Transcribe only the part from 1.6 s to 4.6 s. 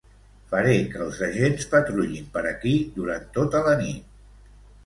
patrullin per aquí durant tota la nit.